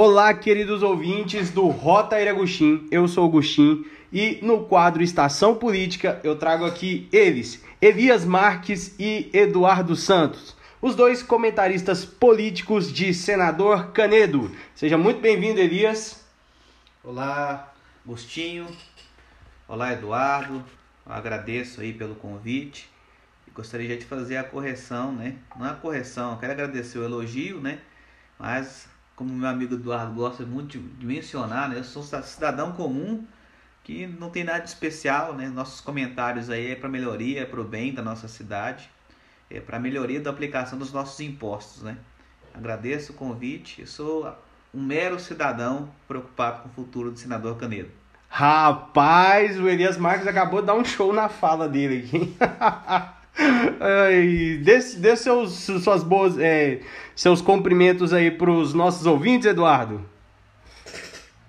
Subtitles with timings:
[0.00, 2.86] Olá, queridos ouvintes do Rota Iragustim.
[2.88, 8.94] Eu sou o Gustim e no quadro Estação Política eu trago aqui eles, Elias Marques
[8.96, 14.54] e Eduardo Santos, os dois comentaristas políticos de Senador Canedo.
[14.72, 16.24] Seja muito bem-vindo, Elias.
[17.02, 17.74] Olá,
[18.06, 18.68] Gustinho.
[19.66, 20.64] Olá, Eduardo.
[21.04, 22.88] Eu agradeço aí pelo convite.
[23.48, 25.34] E gostaria de fazer a correção, né?
[25.56, 27.80] Não é a correção, eu quero agradecer o elogio, né?
[28.38, 28.86] Mas
[29.18, 31.76] como meu amigo Eduardo gosta muito de mencionar, né?
[31.76, 33.26] Eu sou cidadão comum
[33.82, 35.48] que não tem nada de especial, né?
[35.48, 38.88] Nossos comentários aí é para melhoria, é para o bem da nossa cidade,
[39.50, 41.98] é para melhoria da aplicação dos nossos impostos, né?
[42.54, 43.80] Agradeço o convite.
[43.80, 44.32] Eu sou
[44.72, 47.90] um mero cidadão preocupado com o futuro do senador Canedo.
[48.28, 52.36] Rapaz, o Elias Marques acabou de dar um show na fala dele aqui.
[53.80, 56.80] Ai, dê, dê seus, suas boas, é,
[57.14, 60.04] seus cumprimentos aí para os nossos ouvintes, Eduardo.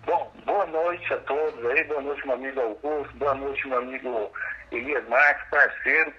[0.05, 4.31] Bom, boa noite a todos aí, boa noite meu amigo Augusto, boa noite meu amigo
[4.71, 6.13] Elias Marques, parceiro,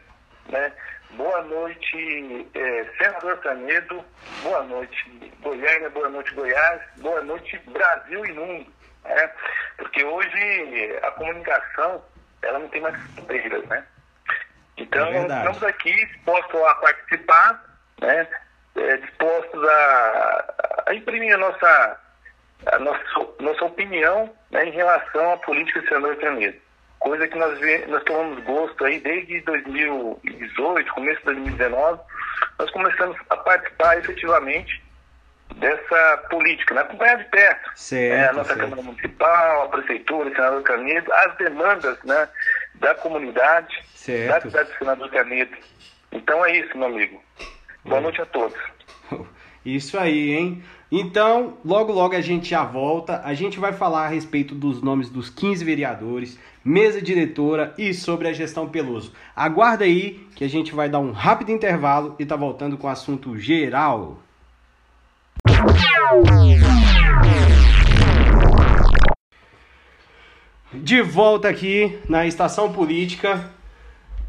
[0.48, 0.72] né?
[1.12, 4.04] Boa noite, é, senador Canedo,
[4.42, 8.66] boa noite Goiânia, boa noite Goiás, boa noite Brasil e mundo,
[9.04, 9.30] né?
[9.76, 12.02] Porque hoje a comunicação,
[12.42, 13.84] ela não tem mais fronteiras, né?
[14.76, 17.64] Então, é estamos aqui dispostos a participar,
[18.00, 18.26] né?
[18.76, 20.54] É, dispostos a,
[20.86, 22.00] a, imprimir a nossa,
[22.66, 23.02] a nossa,
[23.40, 26.58] nossa opinião né, em relação à política do senador Canedo.
[27.00, 32.00] Coisa que nós, nós tomamos gosto aí desde 2018, começo de 2019,
[32.58, 34.82] nós começamos a participar efetivamente
[35.56, 36.82] dessa política, né?
[36.82, 38.28] acompanhar de perto certo, né?
[38.28, 38.60] a nossa certo.
[38.60, 42.28] Câmara Municipal, a Prefeitura, o Senador Canedo, as demandas né,
[42.80, 44.44] da comunidade, Certo.
[44.44, 45.56] da cidade do Senador Canedo.
[46.10, 47.20] Então é isso, meu amigo.
[47.84, 48.58] Boa noite a todos.
[49.64, 50.62] Isso aí, hein?
[50.90, 53.20] Então, logo logo a gente já volta.
[53.22, 58.26] A gente vai falar a respeito dos nomes dos 15 vereadores, mesa diretora e sobre
[58.26, 59.12] a gestão Peloso.
[59.36, 62.90] Aguarda aí que a gente vai dar um rápido intervalo e tá voltando com o
[62.90, 64.18] assunto geral.
[70.72, 73.50] De volta aqui na estação política,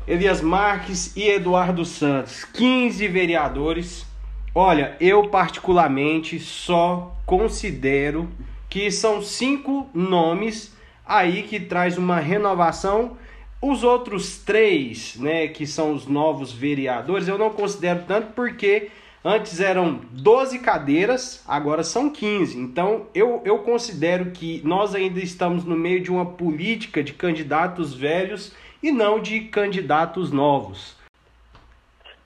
[0.08, 4.08] Elias Marques e Eduardo Santos, 15 vereadores.
[4.56, 8.28] Olha, eu particularmente só considero
[8.68, 10.76] que são cinco nomes
[11.06, 13.18] aí que traz uma renovação.
[13.62, 18.90] Os outros três, né, que são os novos vereadores, eu não considero tanto porque
[19.24, 22.58] antes eram 12 cadeiras, agora são 15.
[22.58, 27.94] Então eu, eu considero que nós ainda estamos no meio de uma política de candidatos
[27.94, 30.98] velhos e não de candidatos novos.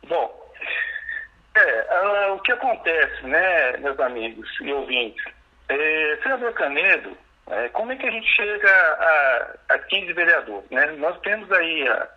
[0.08, 0.46] Bom,
[1.56, 5.24] é, uh, o que acontece, né, meus amigos e ouvintes?
[5.68, 7.18] É, senador Canedo,
[7.48, 10.70] é, como é que a gente chega a, a 15 vereadores?
[10.70, 10.86] Né?
[10.98, 12.08] Nós temos aí a,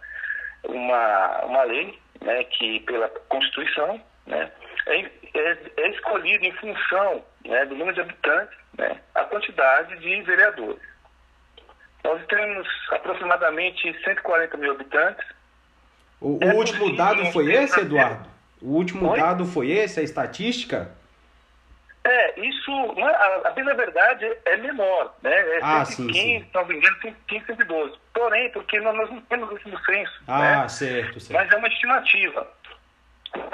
[0.65, 4.51] uma, uma lei né, que, pela Constituição, né,
[4.89, 10.23] é, é, é escolhido em função né, do número de habitantes né, a quantidade de
[10.23, 10.83] vereadores.
[12.05, 15.25] Nós temos aproximadamente 140 mil habitantes.
[16.21, 18.29] O, o É último dado foi esse, Eduardo?
[18.63, 19.19] O último Oi?
[19.21, 20.91] dado foi esse, a estatística?
[22.05, 25.31] É, isso, é- a, a bem verdade, é menor, né?
[25.33, 26.45] É Ah, 115, sim, sim.
[26.47, 27.99] se não me engano, 115, 112.
[28.15, 30.69] Porém, porque nós, nós não temos isso no censo, Ah, né?
[30.69, 31.33] certo, certo.
[31.39, 32.49] Mas é uma estimativa.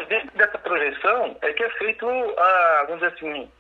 [0.08, 3.50] Dentro dessa projeção é que é feito, a, vamos dizer assim,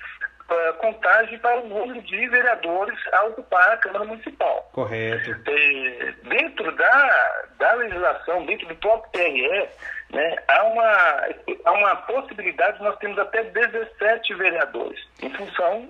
[0.48, 4.68] a contagem para o número de vereadores a ocupar a Câmara Municipal.
[4.72, 5.30] Correto.
[5.46, 9.68] É, dentro da, da legislação, dentro do próprio TRE,
[10.10, 11.28] né, há, uma,
[11.64, 15.88] há uma possibilidade de nós temos até 17 vereadores, em função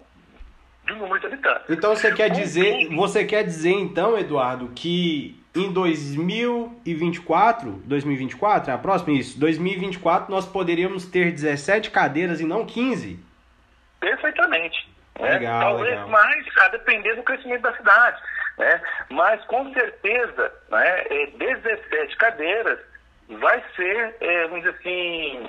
[0.86, 1.68] do número de habitantes.
[1.68, 8.78] Então você quer dizer, você quer dizer então, Eduardo, que em 2024, 2024 é a
[8.78, 13.18] próxima isso, 2024 nós poderíamos ter 17 cadeiras e não 15?
[14.00, 14.88] Perfeitamente.
[15.18, 15.30] né?
[15.30, 16.08] Legal, Talvez legal.
[16.08, 18.20] mais a depender do crescimento da cidade.
[18.58, 18.80] Né?
[19.10, 22.78] Mas com certeza, né, é, 17 cadeiras
[23.28, 25.48] vai ser, é, vamos dizer assim,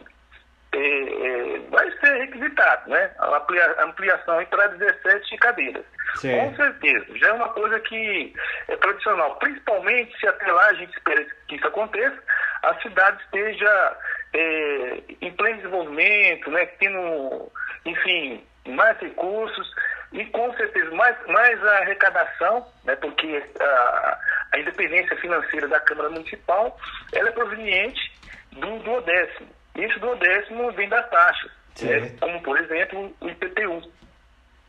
[0.76, 3.12] é, vai ser requisitado, né?
[3.20, 5.86] A amplia- ampliação para 17 cadeiras.
[6.16, 6.50] Certo.
[6.50, 7.06] Com certeza.
[7.18, 8.34] Já é uma coisa que
[8.68, 9.36] é tradicional.
[9.38, 12.18] Principalmente se até lá a gente espera que isso aconteça,
[12.64, 13.98] a cidade esteja
[14.34, 16.66] é, em pleno desenvolvimento, né?
[16.80, 17.52] Tendo,
[17.86, 19.74] enfim, mais recursos
[20.14, 22.96] e com certeza mais, mais a arrecadação, né?
[22.96, 24.20] Porque a,
[24.54, 26.78] a independência financeira da Câmara Municipal
[27.14, 28.12] ela é proveniente
[28.54, 29.50] do duodécimo.
[29.76, 31.52] Isso do décimo vem das taxas,
[31.82, 32.16] né?
[32.20, 33.82] Como por exemplo o IPTU.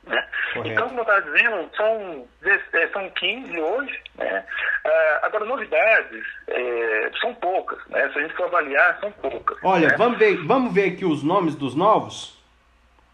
[0.07, 0.25] Né?
[0.65, 2.29] Então, como eu estava dizendo, são,
[2.73, 4.01] é, são 15 hoje.
[4.17, 4.45] Né?
[4.85, 7.79] Ah, agora, novidades é, são poucas.
[7.89, 8.09] Né?
[8.13, 9.59] Se a gente for avaliar, são poucas.
[9.63, 9.97] Olha, né?
[9.97, 12.37] vamos, ver, vamos ver aqui os nomes dos novos?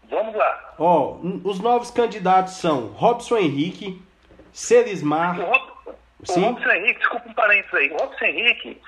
[0.09, 0.75] Vamos lá.
[0.77, 4.01] Ó, os novos candidatos são Robson Henrique,
[4.51, 5.39] Celismar.
[5.39, 5.71] O, Rob,
[6.29, 7.89] o Robson Henrique, desculpa um parênteses aí.
[7.89, 8.81] O Robson Henrique,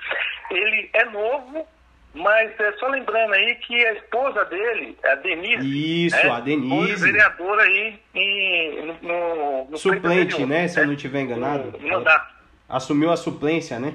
[0.50, 1.66] ele é novo,
[2.16, 6.06] mas é só lembrando aí que a esposa dele, a Denise.
[6.06, 6.96] Isso, a Denise.
[6.96, 10.66] Foi vereadora aí em, no, no Suplente, né?
[10.66, 11.78] Se eu não estiver enganado.
[11.78, 12.34] No mandato.
[12.68, 13.94] Assumiu a suplência, né?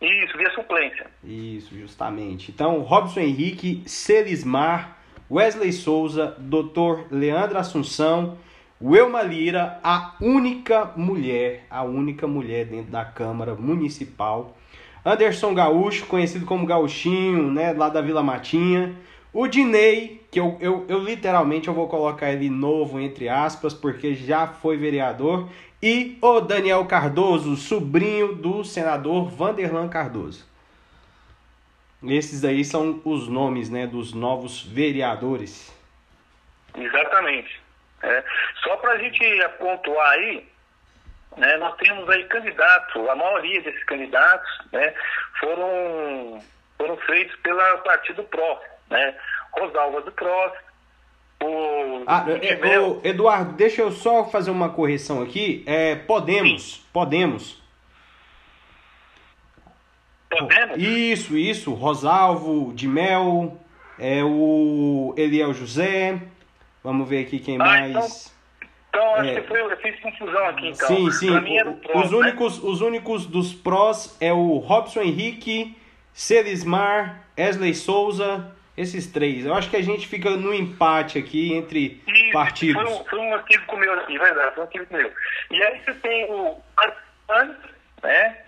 [0.00, 1.06] Isso, via suplência.
[1.22, 2.50] Isso, justamente.
[2.50, 4.98] Então, Robson Henrique, Celismar,
[5.30, 7.06] Wesley Souza, Dr.
[7.10, 8.36] Leandro Assunção,
[8.82, 14.56] Wilma Lira, a única mulher, a única mulher dentro da Câmara Municipal.
[15.04, 18.94] Anderson Gaúcho, conhecido como Gauchinho, né, lá da Vila Matinha.
[19.32, 24.14] O Dinei, que eu, eu, eu literalmente eu vou colocar ele novo, entre aspas, porque
[24.14, 25.48] já foi vereador.
[25.82, 30.46] E o Daniel Cardoso, sobrinho do senador Vanderlan Cardoso.
[32.04, 35.72] Esses aí são os nomes né, dos novos vereadores.
[36.76, 37.60] Exatamente.
[38.02, 38.24] É.
[38.62, 39.20] Só para a gente
[39.58, 40.46] pontuar aí,
[41.36, 44.94] né, nós temos aí candidatos, a maioria desses candidatos né,
[45.40, 46.42] foram,
[46.76, 48.58] foram feitos pelo Partido PRO.
[48.90, 49.14] Né?
[49.52, 50.52] Rosalva do PRO,
[51.42, 55.64] o, ah, é, o Eduardo, deixa eu só fazer uma correção aqui.
[55.66, 56.82] É, podemos, Sim.
[56.92, 57.62] podemos.
[60.30, 60.76] Podemos?
[60.78, 61.74] Isso, isso.
[61.74, 63.58] Rosalvo, de Mel,
[63.98, 66.20] é, o Eliel José.
[66.82, 67.90] Vamos ver aqui quem ah, mais.
[67.90, 68.32] Então,
[68.92, 69.40] então acho é.
[69.40, 70.86] que foi, eu fiz confusão aqui então.
[70.86, 71.30] Sim, sim.
[71.94, 72.16] os, né?
[72.18, 75.74] únicos, os únicos dos prós é o Robson Henrique,
[76.12, 79.46] Celismar, Wesley Souza, esses três.
[79.46, 82.82] Eu acho que a gente fica no empate aqui entre Isso, partidos.
[82.82, 85.12] Foi um, foi um equívoco meu aqui, verdade, foi um equívoco meu.
[85.50, 87.56] E aí você tem o Arpan,
[88.02, 88.38] né?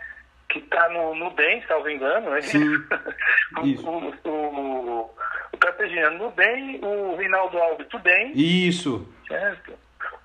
[0.50, 2.42] Que está no, no DEM, salvo engano, né?
[2.42, 2.68] Sim.
[3.56, 5.10] o, o, o,
[5.52, 8.32] o Carpegiano no DEM, o Rinaldo Alves do DEM.
[8.34, 9.08] Isso.
[9.26, 9.72] Certo.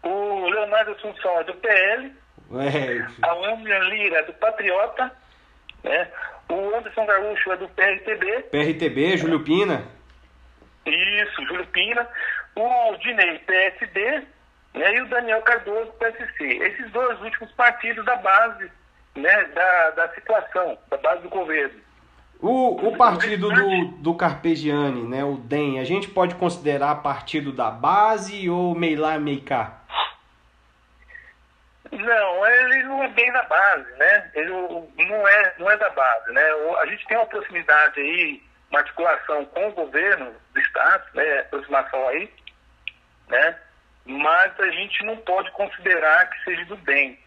[0.03, 2.13] O Leonardo Assunção é do PL.
[2.51, 3.07] É.
[3.21, 5.11] A William Lira é do Patriota.
[5.83, 6.07] Né?
[6.49, 8.43] O Anderson Gaúcho é do PRTB.
[8.51, 9.83] PRTB, Júlio Pina.
[10.85, 12.07] Isso, Júlio Pina.
[12.55, 14.23] O Dinei, PSD.
[14.73, 14.95] Né?
[14.95, 16.43] E o Daniel Cardoso, PSC.
[16.43, 18.71] Esses dois últimos partidos da base
[19.15, 19.43] né?
[19.53, 21.79] da, da situação, da base do governo.
[22.41, 27.69] O, o partido do, do Carpegiani, né, o DEM, a gente pode considerar partido da
[27.69, 29.78] base ou meio lá, meio cá?
[31.91, 34.31] Não, ele não é bem da base, né?
[34.35, 36.43] Ele não é, não é da base, né?
[36.81, 41.39] A gente tem uma proximidade aí, uma articulação com o governo do Estado, né?
[41.39, 42.31] Aproximação aí,
[43.27, 43.59] né?
[44.05, 47.19] Mas a gente não pode considerar que seja do bem,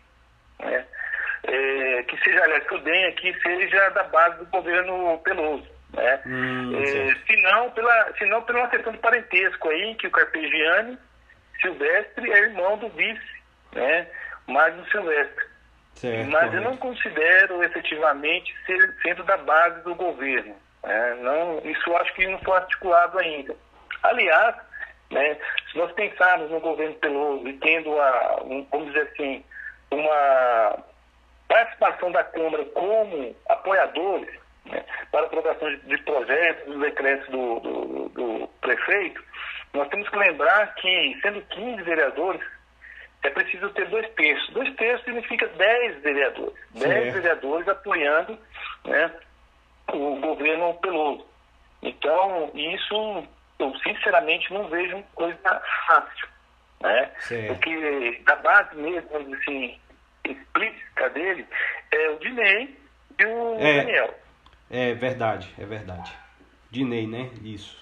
[0.61, 0.87] né?
[1.45, 5.69] É, que seja, aliás, que o DEM aqui seja da base do governo Peloso.
[5.93, 6.21] Né?
[6.25, 10.11] Hum, é, se, não pela, se não pela uma questão de parentesco aí, que o
[10.11, 10.97] Carpegiani
[11.61, 13.43] Silvestre é irmão do vice,
[13.73, 14.07] né?
[14.47, 15.53] Magno Silvestre.
[15.95, 20.57] Certo, Mas eu não considero efetivamente ser centro da base do governo.
[20.83, 21.15] Né?
[21.21, 23.55] Não, isso acho que não foi articulado ainda.
[24.03, 24.57] Aliás,
[25.11, 25.37] né,
[25.71, 29.45] se nós pensarmos no governo Peloso e tendo, a, um, vamos dizer assim,
[29.91, 30.79] uma
[31.47, 34.31] participação da Câmara como apoiadores
[34.65, 39.23] né, para aprovação de, de projetos, dos decretos do, do, do prefeito,
[39.75, 42.43] nós temos que lembrar que, sendo 15 vereadores,
[43.23, 44.53] é preciso ter dois terços.
[44.53, 46.55] Dois terços significa 10 vereadores.
[46.75, 46.89] Certo.
[46.89, 48.39] 10 vereadores apoiando
[48.85, 49.13] né,
[49.93, 51.27] o governo Peloso.
[51.83, 53.25] Então, isso
[53.59, 56.29] eu sinceramente não vejo coisa fácil.
[56.81, 57.11] Né?
[57.49, 59.79] Porque da base mesmo, assim,
[60.25, 61.47] explícita dele,
[61.93, 62.77] é o Dinei
[63.21, 63.77] e o É.
[63.85, 64.15] Daniel.
[64.71, 66.13] É verdade, é verdade.
[66.71, 67.31] Dinei, né?
[67.45, 67.82] Isso.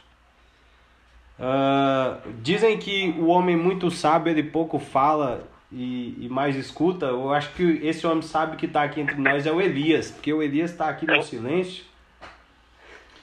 [1.41, 7.07] Ah, dizem que o homem muito sábio, ele pouco fala e, e mais escuta.
[7.07, 10.33] Eu acho que esse homem sábio que está aqui entre nós é o Elias, porque
[10.33, 11.85] o Elias está aqui no silêncio.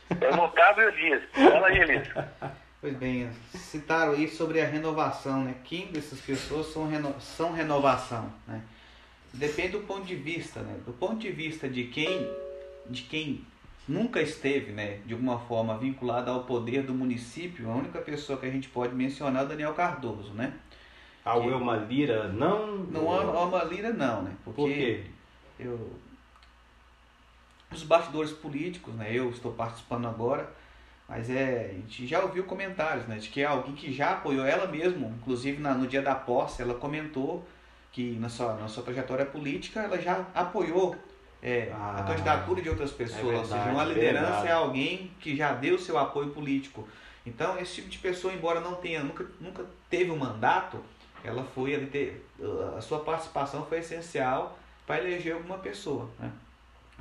[0.09, 1.21] É o Otávio Dias.
[1.31, 2.07] Fala aí, Elias.
[2.79, 5.55] Pois bem, citaram aí sobre a renovação, né?
[5.63, 7.13] Quem dessas pessoas são, reno...
[7.19, 8.61] são renovação, né?
[9.33, 10.75] Depende do ponto de vista, né?
[10.85, 12.27] Do ponto de vista de quem,
[12.87, 13.41] de quem
[13.87, 18.45] nunca esteve, né, de alguma forma vinculado ao poder do município, a única pessoa que
[18.45, 20.53] a gente pode mencionar é o Daniel Cardoso, né?
[21.23, 22.77] A Wilma Lira, não.
[22.77, 24.31] Não há uma lira não, né?
[24.43, 25.03] Porque Por quê?
[25.59, 25.91] eu
[27.71, 29.13] os bastidores políticos, né?
[29.13, 30.49] Eu estou participando agora,
[31.07, 33.17] Mas é, a gente já ouviu comentários, né?
[33.17, 36.61] De que é alguém que já apoiou ela mesma, inclusive na, no dia da posse,
[36.61, 37.47] ela comentou
[37.93, 40.95] que na sua, na sua trajetória política ela já apoiou
[41.41, 43.23] é, Ah, a candidatura de outras pessoas.
[43.23, 44.47] ou verdade, seja, uma liderança verdade.
[44.47, 46.87] é alguém que já deu seu apoio político.
[47.25, 50.77] Então, esse tipo de pessoa, embora não tenha, nunca, nunca teve um mandato,
[51.23, 51.75] ela foi
[52.77, 56.09] a sua participação foi essencial para eleger alguma pessoa.
[56.19, 56.31] Né?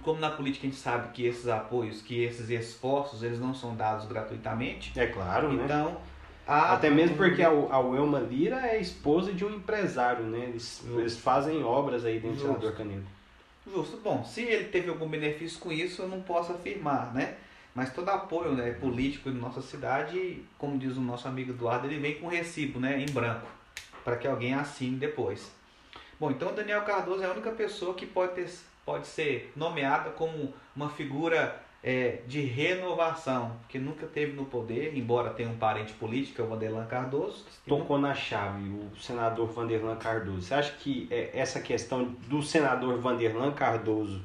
[0.03, 3.75] Como na política a gente sabe que esses apoios, que esses esforços, eles não são
[3.77, 5.65] dados gratuitamente, É claro, né?
[5.65, 5.97] então
[6.47, 10.45] a- Até mesmo porque a, a Wilma Lira é esposa de um empresário, né?
[10.49, 13.05] Eles, eles fazem obras aí dentro do senador Canedo.
[13.67, 13.97] Justo.
[13.99, 17.37] Bom, se ele teve algum benefício com isso, eu não posso afirmar, né?
[17.75, 21.99] Mas todo apoio né, político em nossa cidade, como diz o nosso amigo Eduardo, ele
[21.99, 23.01] vem com recibo, né?
[23.01, 23.47] Em branco,
[24.05, 25.51] para que alguém assine depois.
[26.19, 28.51] Bom, então Daniel Cardoso é a única pessoa que pode, ter,
[28.85, 35.31] pode ser nomeada como uma figura é, de renovação, que nunca teve no poder, embora
[35.31, 37.47] tenha um parente político, é o Vanderlan Cardoso.
[37.65, 40.43] Tocou na chave o senador Vanderlan Cardoso.
[40.43, 44.21] Você acha que é, essa questão do senador Vanderlan Cardoso,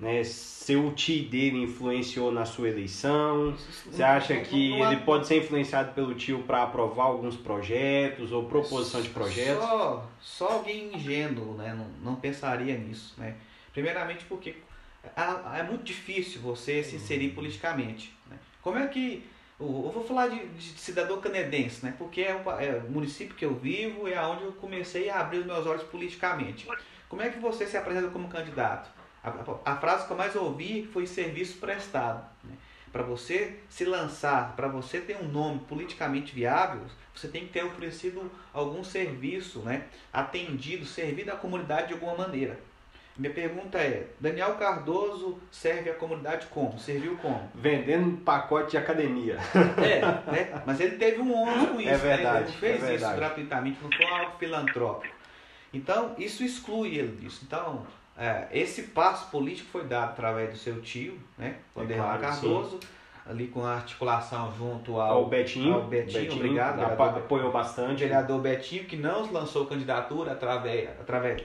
[0.00, 3.54] né, ser o tio dele influenciou na sua eleição?
[3.84, 9.02] Você acha que ele pode ser influenciado pelo tio para aprovar alguns projetos ou proposição
[9.02, 9.62] de projetos?
[9.62, 13.14] Só, só alguém ingênuo né, não, não pensaria nisso.
[13.18, 13.34] Né?
[13.70, 14.54] Primeiramente porque
[15.56, 18.14] é muito difícil você se inserir politicamente.
[18.30, 18.36] Né?
[18.60, 19.26] Como é que.
[19.60, 21.94] Eu vou falar de, de cidadão canadense, né?
[21.96, 25.20] porque é pa- é o município que eu vivo e é onde eu comecei a
[25.20, 26.66] abrir os meus olhos politicamente.
[27.08, 28.90] Como é que você se apresenta como candidato?
[29.22, 32.24] A, a- a frase que eu mais ouvi foi serviço prestado.
[32.42, 32.56] Né?
[32.90, 36.80] Para você se lançar, para você ter um nome politicamente viável,
[37.14, 39.84] você tem que ter oferecido algum serviço, né?
[40.12, 42.58] atendido, servido à comunidade de alguma maneira.
[43.16, 46.78] Minha pergunta é: Daniel Cardoso serve à comunidade como?
[46.78, 47.50] Serviu como?
[47.54, 49.36] Vendendo pacote de academia.
[49.82, 50.00] É,
[50.30, 50.62] né?
[50.66, 51.96] Mas ele teve um ônus com isso, É né?
[51.98, 55.14] verdade, Ele não fez é isso gratuitamente, não foi algo filantrópico.
[55.74, 57.42] Então, isso exclui ele disso.
[57.46, 61.56] Então, é, esse passo político foi dado através do seu tio, né?
[61.74, 62.80] Vanderlan claro, Cardoso,
[63.26, 65.74] ali com a articulação junto Ao ao, Betinho.
[65.74, 67.18] ao Betinho, obrigado, apa- vereador.
[67.22, 68.00] apoiou o bastante.
[68.04, 71.42] vereador Betinho, que não lançou candidatura através, através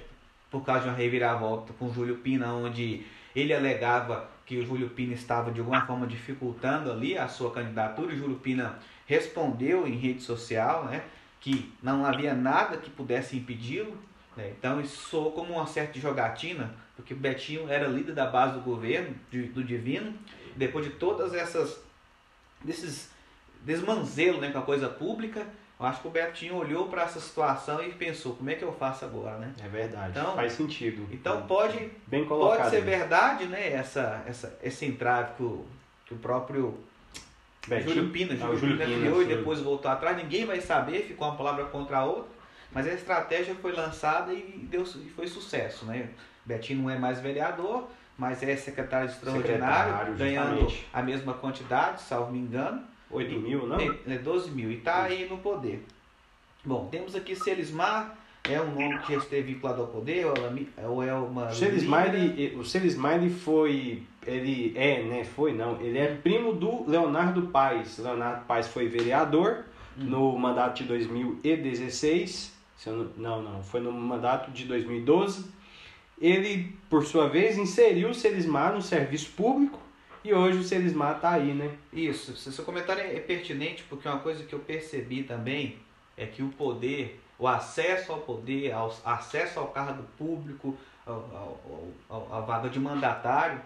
[0.49, 5.13] por causa de uma reviravolta com Júlio Pina, onde ele alegava que o Júlio Pina
[5.13, 8.13] estava de alguma forma dificultando ali a sua candidatura.
[8.13, 11.03] O Júlio Pina respondeu em rede social né,
[11.39, 13.97] que não havia nada que pudesse impedi-lo.
[14.35, 14.51] né.
[14.57, 19.15] Então isso soou como uma certa jogatina, porque Betinho era líder da base do governo,
[19.29, 20.13] de- do Divino.
[20.55, 21.79] Depois de todas essas
[22.63, 23.11] desses
[23.63, 25.45] desmanzelo né, com a coisa pública,
[25.79, 28.73] eu acho que o Betinho olhou para essa situação e pensou, como é que eu
[28.73, 29.53] faço agora, né?
[29.63, 31.07] É verdade, Então- faz sentido.
[31.11, 32.57] Então pode, Bem colocado.
[32.57, 35.65] pode ser verdade, né, essa, essa, esse entrave que o,
[36.05, 36.77] que o próprio
[37.67, 37.93] Betinho?
[37.95, 40.59] Júlio Pina, Ah, Júlio o Júlio Pina Pina, criou e depois voltou atrás, ninguém vai
[40.61, 42.31] saber, ficou uma palavra contra a outra,
[42.71, 46.09] mas a estratégia foi lançada e, deu, e foi sucesso, né?
[46.45, 52.31] Betinho não é mais vereador, mas é secretário extraordinário, Secretário, ganhando a mesma quantidade, salvo
[52.31, 52.81] me engano.
[53.09, 53.79] 8 mil, não?
[53.79, 55.83] É, é 12 mil e está aí no poder.
[56.63, 60.25] Bom, temos aqui Selismar, é um nome que já esteve vinculado ao poder,
[60.85, 61.47] ou é uma.
[61.47, 62.39] O Selismar, líder.
[62.41, 67.43] ele, o Selismar, ele foi, ele é, né, foi não, ele é primo do Leonardo
[67.47, 67.97] Paes.
[67.97, 69.65] Leonardo Paes foi vereador
[69.99, 70.05] Hum.
[70.05, 75.45] no mandato de 2016, se eu não, não, não, foi no mandato de 2012.
[76.21, 79.79] Ele, por sua vez, inseriu o Selismar no serviço público
[80.27, 81.71] e hoje o Selismar está aí, né?
[81.93, 85.77] Isso, seu comentário é é pertinente porque uma coisa que eu percebi também
[86.17, 90.75] é que o poder, o acesso ao poder, ao acesso ao cargo público,
[92.09, 93.61] à vaga de mandatário,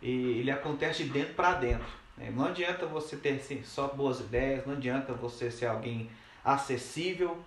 [0.00, 1.86] ele acontece de dentro para dentro.
[2.16, 2.30] né?
[2.32, 6.08] Não adianta você ter assim, só boas ideias, não adianta você ser alguém
[6.44, 7.38] acessível,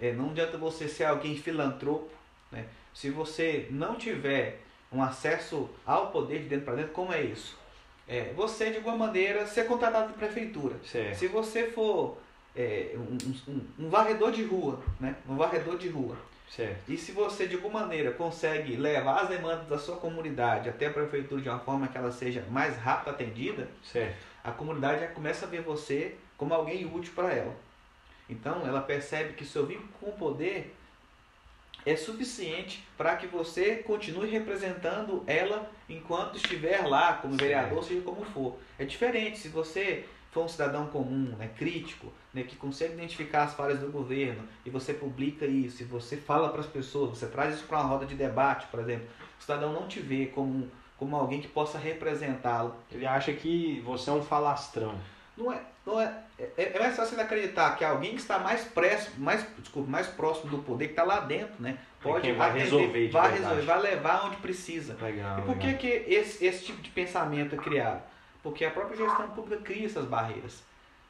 [0.00, 2.10] eh, não adianta você ser alguém filantropo.
[2.50, 2.64] Né?
[2.94, 7.63] Se você não tiver um acesso ao poder de dentro para dentro, como é isso?
[8.06, 10.76] É, você, de alguma maneira, ser contratado da prefeitura.
[10.84, 11.16] Certo.
[11.18, 12.18] Se você for
[12.56, 15.16] é, um, um- um varredor de rua, né?
[15.28, 16.16] Um varredor de rua.
[16.48, 16.78] Certo.
[16.88, 20.90] E se você, de alguma maneira, consegue levar as demandas da sua comunidade até a
[20.92, 24.14] prefeitura de uma forma que ela seja mais rápido atendida, Certo.
[24.44, 27.52] a comunidade já começa a ver você como alguém útil para ela.
[28.30, 30.72] Então, ela percebe que seu vínculo com o poder
[31.84, 38.24] é suficiente para que você continue representando ela enquanto estiver lá, como vereador, seja como
[38.24, 38.56] for.
[38.78, 40.04] É diferente se você
[40.34, 44.70] for um cidadão comum, né, crítico, né, que consegue identificar as falhas do governo e
[44.70, 48.04] você publica isso, e você fala para as pessoas, você traz isso para uma roda
[48.04, 49.06] de debate, por exemplo,
[49.38, 52.74] o cidadão não te vê como, como alguém que possa representá-lo.
[52.90, 54.98] Ele acha que você é um falastrão.
[55.36, 59.10] não é, não é, é, é mais fácil acreditar que alguém que está mais, preso,
[59.18, 61.78] mais, desculpa, mais próximo do poder, que está lá dentro, né?
[62.02, 64.96] Pode vai atender, resolver, vai resolver, vai levar onde precisa.
[65.00, 65.78] Legal, e por legal.
[65.78, 68.02] que, esse, esse tipo de pensamento é criado?
[68.42, 70.62] Porque a própria gestão pública cria essas barreiras.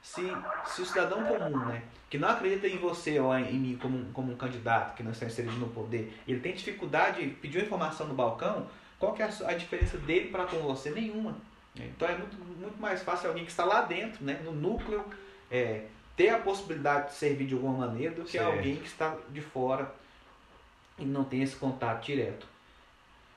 [0.02, 0.22] Se,
[0.66, 4.32] se o cidadão comum, né, que não acredita em você ou em mim como, como
[4.32, 8.66] um candidato que não está inserido no poder, ele tem dificuldade, pediu informação no balcão,
[8.98, 10.90] qual que é a, a diferença dele para com você?
[10.90, 11.34] Nenhuma.
[11.76, 15.04] Então é muito, muito mais fácil alguém que está lá dentro, né, no núcleo,
[15.50, 15.84] é,
[16.16, 18.46] ter a possibilidade de servir de alguma maneira do que certo.
[18.46, 19.92] alguém que está de fora
[20.98, 22.46] e não tem esse contato direto.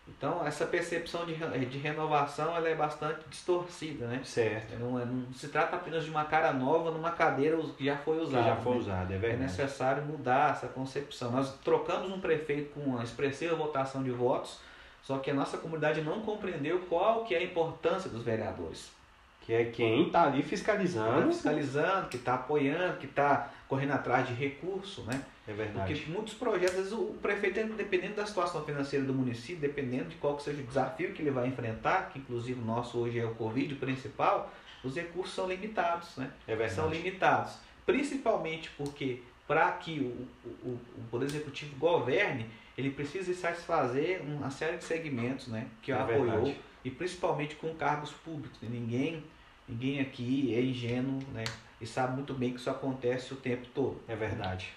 [0.07, 4.21] Então essa percepção de, de renovação ela é bastante distorcida, né?
[4.23, 4.79] Certo.
[4.79, 8.19] Não, é, não se trata apenas de uma cara nova numa cadeira que já foi
[8.19, 8.43] usada.
[8.43, 8.79] Que já foi né?
[8.79, 9.33] usada, é verdade.
[9.33, 11.31] É necessário mudar essa concepção.
[11.31, 14.59] Nós trocamos um prefeito com uma expressiva votação de votos,
[15.07, 18.91] só que a nossa comunidade não compreendeu qual que é a importância dos vereadores.
[19.39, 21.21] Que é quem está ali fiscalizando.
[21.21, 25.23] Tá fiscalizando, que está apoiando, que está correndo atrás de recurso, né?
[25.47, 25.93] É verdade.
[25.93, 30.17] Porque muitos projetos, às vezes o prefeito, dependendo da situação financeira do município, dependendo de
[30.17, 33.25] qual que seja o desafio que ele vai enfrentar, que inclusive o nosso hoje é
[33.25, 34.51] o Covid o principal,
[34.83, 36.29] os recursos são limitados, né?
[36.45, 36.73] É verdade.
[36.73, 37.53] São limitados.
[37.85, 42.45] Principalmente porque para que o, o, o Poder Executivo governe,
[42.77, 46.57] ele precisa satisfazer uma série de segmentos né, que é apoiou, verdade.
[46.85, 48.57] e principalmente com cargos públicos.
[48.61, 49.23] Ninguém
[49.67, 51.43] Ninguém aqui é ingênuo, né?
[51.81, 53.99] E sabe muito bem que isso acontece o tempo todo.
[54.07, 54.69] É verdade.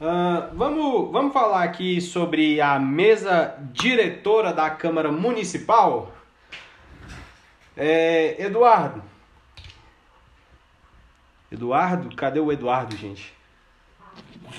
[0.00, 6.14] Uh, vamos, vamos falar aqui sobre a mesa diretora da Câmara Municipal.
[7.76, 9.02] É, Eduardo.
[11.50, 12.14] Eduardo?
[12.14, 13.34] Cadê o Eduardo, gente?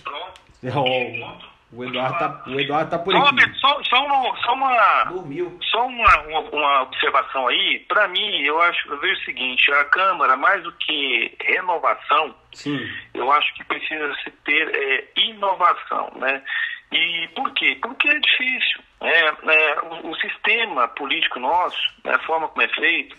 [0.03, 0.41] Pronto.
[0.63, 1.50] Oh.
[1.73, 3.59] O Eduardo tá, o Eduardo tá por aqui.
[3.59, 5.57] Só, só, uma, só uma, Dormiu.
[5.71, 7.79] Só uma, uma, uma observação aí.
[7.87, 12.77] Para mim, eu acho, eu vejo o seguinte: a Câmara, mais do que renovação, Sim.
[13.13, 16.43] eu acho que precisa se ter é, inovação, né?
[16.91, 17.77] E por quê?
[17.81, 18.81] Porque é difícil.
[18.99, 23.15] É, é o, o, sistema político nosso, né, a forma como é feito,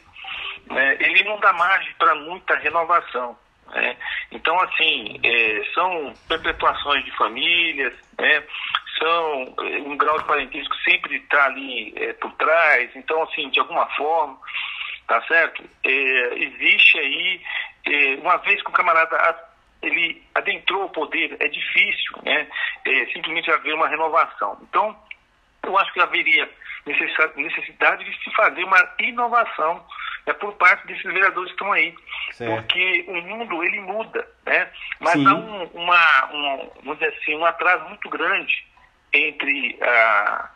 [0.66, 3.36] né, ele não dá margem para muita renovação.
[3.72, 3.96] Né?
[4.30, 8.42] Então, assim, é, são perpetuações de famílias, né?
[9.02, 13.58] são é, um grau de parentesco sempre está ali é, por trás, então, assim, de
[13.58, 14.38] alguma forma,
[15.08, 15.62] tá certo?
[15.84, 15.90] É,
[16.38, 17.40] existe aí,
[17.86, 19.50] é, uma vez que o camarada
[19.82, 22.46] ele adentrou o poder, é difícil, né?
[23.12, 24.56] Simplesmente haver uma renovação.
[24.62, 24.96] Então,
[25.64, 26.48] eu acho que haveria
[26.86, 29.84] necessidade de se fazer uma inovação
[30.26, 31.94] é por parte desses vereadores que estão aí.
[32.32, 32.54] Certo.
[32.54, 34.70] Porque o mundo, ele muda, né?
[35.00, 35.26] Mas Sim.
[35.26, 38.64] há um, uma, um, vamos dizer assim, um atraso muito grande
[39.12, 40.50] entre a,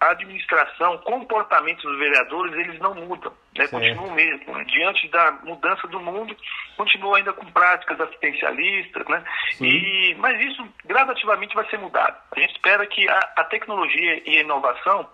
[0.00, 3.66] a administração, o comportamento dos vereadores, eles não mudam, né?
[3.66, 4.54] continuam mesmo.
[4.54, 4.64] Né?
[4.64, 6.36] Diante da mudança do mundo,
[6.76, 9.24] continuam ainda com práticas assistencialistas, né?
[9.60, 12.16] E, mas isso gradativamente vai ser mudado.
[12.36, 15.08] A gente espera que a, a tecnologia e a inovação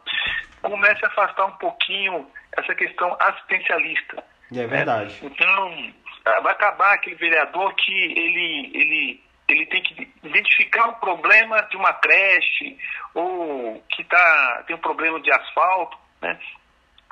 [0.60, 4.22] comece a afastar um pouquinho essa questão assistencialista.
[4.54, 5.22] É verdade.
[5.22, 5.30] Né?
[5.32, 5.92] Então,
[6.24, 9.20] ah, vai acabar aquele vereador que ele, ele,
[9.52, 12.76] ele tem que identificar o problema de uma creche
[13.14, 16.38] ou que tá, tem um problema de asfalto, né?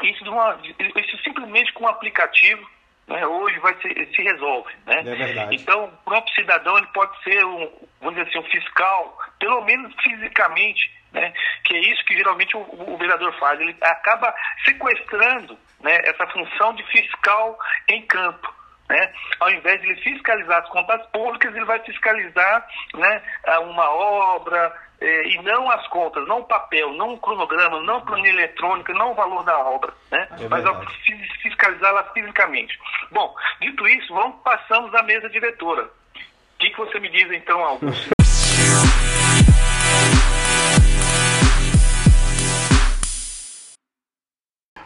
[0.03, 0.59] Isso, uma,
[0.97, 2.67] isso simplesmente com um aplicativo
[3.07, 4.73] né, hoje vai ser, se resolve.
[4.87, 5.03] Né?
[5.05, 5.55] É.
[5.55, 9.93] Então, o próprio cidadão ele pode ser um, vamos dizer assim, um fiscal, pelo menos
[10.03, 11.33] fisicamente, né?
[11.65, 13.61] Que é isso que geralmente o, o vereador faz.
[13.61, 14.33] Ele acaba
[14.65, 18.55] sequestrando né, essa função de fiscal em campo.
[18.91, 19.13] Né?
[19.39, 23.23] Ao invés de ele fiscalizar as contas públicas, ele vai fiscalizar né,
[23.61, 28.01] uma obra eh, e não as contas, não o papel, não o cronograma, não a
[28.01, 30.27] planilha eletrônica, não o valor da obra, né?
[30.41, 30.65] É mas
[31.41, 32.77] fiscalizá-la fisicamente.
[33.13, 35.85] Bom, dito isso, vamos passamos à mesa diretora.
[35.85, 35.89] O
[36.59, 38.11] que, que você me diz então, Augusto?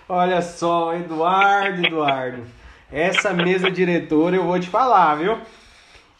[0.07, 2.63] Olha só, Eduardo, Eduardo.
[2.94, 5.37] Essa mesa diretora eu vou te falar, viu?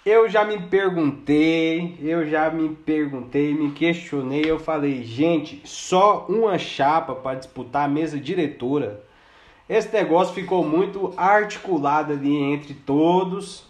[0.05, 6.59] Eu já me perguntei, eu já me perguntei, me questionei, eu falei, gente, só uma
[6.59, 9.05] chapa para disputar a mesa diretora.
[9.69, 13.67] Esse negócio ficou muito articulado ali entre todos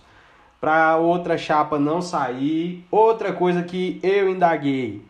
[0.59, 2.87] para outra chapa não sair.
[2.91, 5.03] Outra coisa que eu indaguei,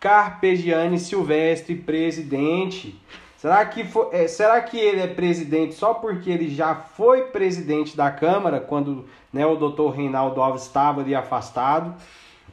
[0.00, 2.98] Carpegiani Silvestre, presidente.
[3.42, 7.96] Será que, foi, é, será que ele é presidente só porque ele já foi presidente
[7.96, 11.92] da Câmara quando né, o doutor Reinaldo Alves estava ali afastado?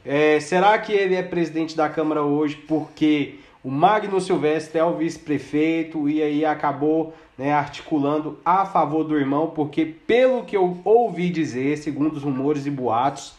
[0.04, 4.96] É, será que ele é presidente da Câmara hoje porque O Magno Silvestre é o
[4.96, 11.30] vice-prefeito e aí acabou né, articulando a favor do irmão, porque pelo que eu ouvi
[11.30, 13.34] dizer, segundo os rumores e boatos,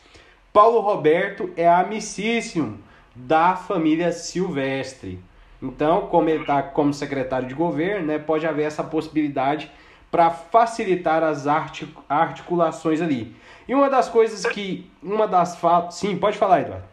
[0.54, 2.80] Paulo Roberto é amicíssimo
[3.14, 5.20] da família Silvestre.
[5.62, 9.70] Então, como ele está como secretário de governo, né, pode haver essa possibilidade
[10.10, 13.36] para facilitar as articulações ali.
[13.68, 16.92] E uma das coisas que, uma das falas, sim, pode falar, Eduardo.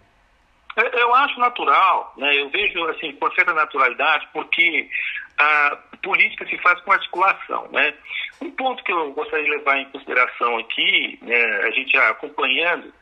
[0.76, 2.40] Eu acho natural, né?
[2.40, 4.88] Eu vejo assim com certa naturalidade, porque
[5.36, 7.94] a política se faz com articulação, né?
[8.40, 12.92] Um ponto que eu gostaria de levar em consideração aqui, né, a gente acompanhando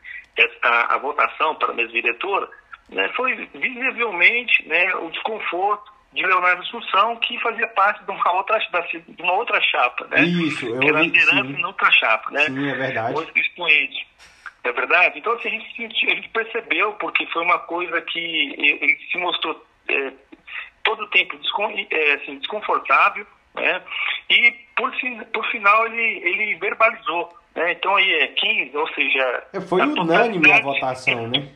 [0.62, 2.48] a, a votação para a mesa diretora,
[2.88, 8.58] né, foi visivelmente né, o desconforto de Leonardo Assunção, que fazia parte de uma outra,
[8.58, 10.22] de uma outra chapa, né?
[10.22, 12.46] Isso, eu que era liderança em outra chapa, né?
[12.46, 13.14] Sim, é verdade.
[13.14, 14.06] Outro expoente.
[14.64, 15.18] É verdade?
[15.18, 19.64] Então, assim, a gente, a gente percebeu, porque foi uma coisa que ele se mostrou
[19.88, 20.12] é,
[20.82, 23.82] todo o tempo descon, é, assim, desconfortável, né?
[24.30, 24.90] E, por,
[25.32, 27.36] por final, ele, ele verbalizou.
[27.54, 27.72] Né?
[27.72, 29.44] Então, aí é 15, ou seja...
[29.52, 31.48] É, foi unânime a votação, né?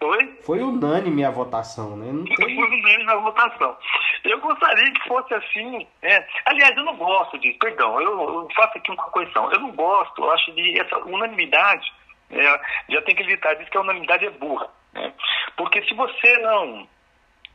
[0.00, 0.38] Oi?
[0.42, 2.12] Foi unânime a votação, né?
[2.12, 2.36] Não tem...
[2.36, 3.76] Foi unânime a votação.
[4.24, 5.86] Eu gostaria que fosse assim.
[6.02, 6.26] É.
[6.46, 9.50] Aliás, eu não gosto disso, perdão, eu, eu, faço aqui uma correção.
[9.52, 11.92] Eu não gosto, eu acho de essa unanimidade,
[12.30, 14.68] é, já tem que evitar, diz que a unanimidade é burra.
[14.92, 15.12] Né?
[15.56, 16.88] Porque se você não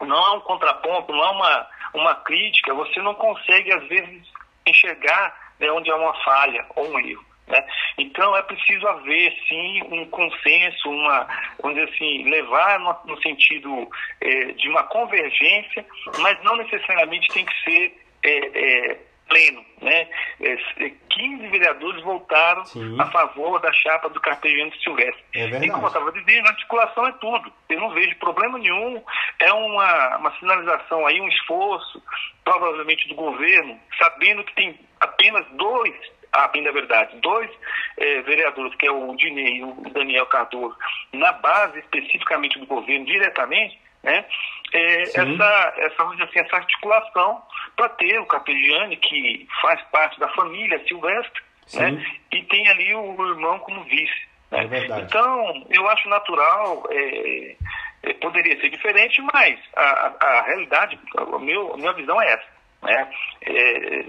[0.01, 4.27] não há um contraponto, não há uma, uma crítica, você não consegue, às vezes,
[4.67, 7.25] enxergar né, onde há uma falha ou um erro.
[7.47, 7.65] Né?
[7.97, 11.27] Então é preciso haver sim um consenso, uma,
[11.61, 13.89] vamos dizer assim, levar no, no sentido
[14.21, 15.85] é, de uma convergência,
[16.19, 19.65] mas não necessariamente tem que ser é, é, pleno.
[19.81, 20.07] Né?
[21.09, 22.99] 15 vereadores votaram sim.
[22.99, 25.23] a favor da chapa do Carpegiano Silvestre.
[25.35, 27.51] É e como eu estava dizendo, a articulação é tudo.
[27.69, 29.03] Eu não vejo problema nenhum.
[29.39, 32.01] É uma, uma sinalização aí, um esforço,
[32.45, 35.93] provavelmente do governo, sabendo que tem apenas dois
[36.33, 37.49] a bem da verdade, dois
[37.97, 40.75] é, vereadores, que é o Dinei e o Daniel Cardoso,
[41.13, 44.25] na base especificamente do governo, diretamente, né,
[44.73, 47.41] é, essa, essa, assim, essa articulação
[47.75, 51.41] para ter o Capegiani, que faz parte da família Silvestre,
[51.75, 54.27] né, e tem ali o irmão como vice.
[54.51, 54.67] Né?
[54.71, 57.55] É então, eu acho natural, é,
[58.03, 62.33] é, poderia ser diferente, mas a, a, a realidade, a, meu, a minha visão é
[62.33, 62.53] essa.
[62.83, 63.09] Né?
[63.41, 64.05] É,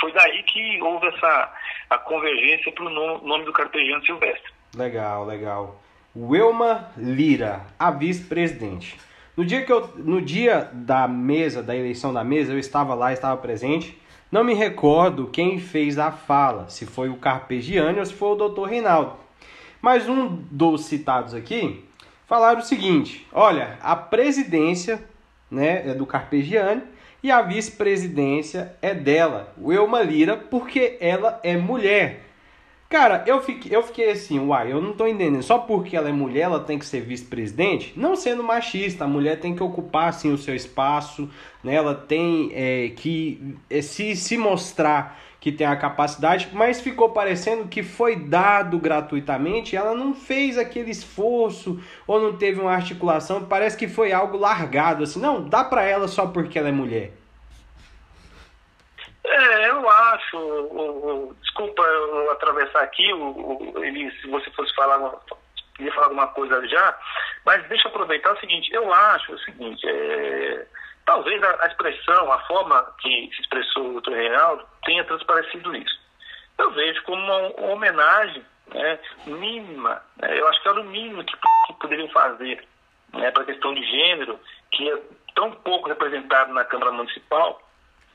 [0.00, 1.52] foi daí que houve essa
[1.88, 4.52] a convergência para o nome do cartejano Silvestre.
[4.74, 5.80] Legal, legal.
[6.14, 8.98] Wilma Lira, a vice-presidente.
[9.36, 13.12] No dia que eu, no dia da mesa, da eleição da mesa, eu estava lá,
[13.12, 14.00] estava presente.
[14.32, 18.34] Não me recordo quem fez a fala, se foi o Carpegiani ou se foi o
[18.34, 19.12] doutor Reinaldo.
[19.80, 21.84] Mas um dos citados aqui
[22.26, 25.04] falaram o seguinte: olha, a presidência
[25.50, 26.82] né, é do Carpegiani
[27.22, 32.26] e a vice-presidência é dela, Wilma Lira, porque ela é mulher.
[32.88, 35.42] Cara, eu fiquei, eu fiquei assim, uai, eu não tô entendendo.
[35.42, 37.92] Só porque ela é mulher, ela tem que ser vice-presidente?
[37.96, 41.28] Não sendo machista, a mulher tem que ocupar, assim, o seu espaço,
[41.64, 41.74] né?
[41.74, 47.68] Ela tem é, que é, se, se mostrar que tem a capacidade, mas ficou parecendo
[47.68, 53.76] que foi dado gratuitamente, ela não fez aquele esforço ou não teve uma articulação, parece
[53.76, 57.12] que foi algo largado, assim, não, dá para ela só porque ela é mulher.
[59.24, 65.12] É, eu acho, o, o, desculpa eu atravessar aqui, o, ele, se você fosse falar,
[65.76, 66.98] queria falar alguma coisa já,
[67.44, 70.66] mas deixa eu aproveitar o seguinte, eu acho o seguinte, é,
[71.06, 76.00] Talvez a, a expressão, a forma que se expressou o doutor Reinaldo tenha transparecido isso.
[76.58, 81.24] Eu vejo como uma, uma homenagem né, mínima, né, eu acho que era o mínimo
[81.24, 82.66] que, que poderiam fazer
[83.12, 84.38] né, para a questão de gênero,
[84.72, 85.00] que é
[85.34, 87.62] tão pouco representado na Câmara Municipal.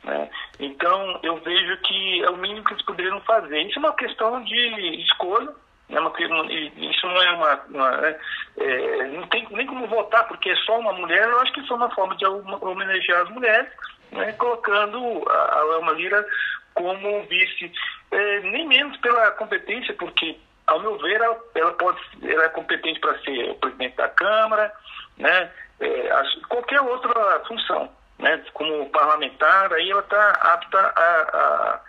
[0.04, 0.30] Né?
[0.60, 3.62] Então, eu vejo que é o mínimo que eles poderiam fazer.
[3.62, 5.54] Isso é uma questão de escolha,
[5.92, 6.12] é uma,
[6.52, 7.62] isso não é uma.
[7.70, 8.16] uma né,
[8.58, 11.28] é, não tem nem como votar, porque é só uma mulher.
[11.28, 13.70] Eu acho que isso é uma forma de homenagear as mulheres,
[14.12, 16.26] né, colocando a, a Lama Lira
[16.74, 17.72] como vice.
[18.12, 23.00] É, nem menos pela competência, porque, ao meu ver, ela, ela pode, ela é competente
[23.00, 24.72] para ser presidente da Câmara,
[25.18, 26.10] né, é,
[26.48, 27.90] qualquer outra função.
[28.20, 31.82] Né, como parlamentar, aí ela está apta a,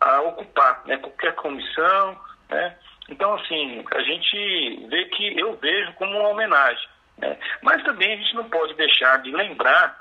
[0.00, 2.18] a, a ocupar né, qualquer comissão.
[2.50, 2.76] Né,
[3.08, 6.88] então, assim, a gente vê que eu vejo como uma homenagem.
[7.16, 7.36] Né?
[7.62, 9.96] Mas também a gente não pode deixar de lembrar,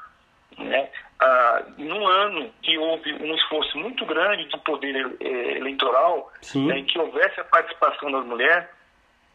[0.58, 0.90] né,
[1.20, 7.00] ah, no ano que houve um esforço muito grande do poder eh, eleitoral, né, que
[7.00, 8.68] houvesse a participação das mulheres,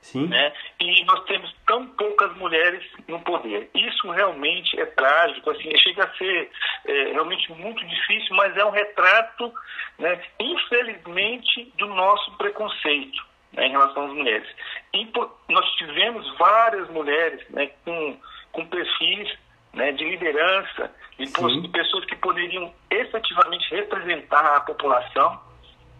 [0.00, 0.26] Sim.
[0.26, 0.52] Né?
[0.80, 3.70] E nós temos tão poucas mulheres no poder.
[3.72, 6.50] Isso realmente é trágico, assim, chega a ser
[6.86, 9.52] é, realmente muito difícil, mas é um retrato,
[10.00, 14.48] né, infelizmente, do nosso preconceito né, em relação às mulheres.
[14.92, 15.08] E
[15.48, 18.16] nós tivemos várias mulheres né, com,
[18.52, 19.32] com perfis
[19.72, 25.40] né, de liderança, de, de, pessoas que poderiam efetivamente representar a população,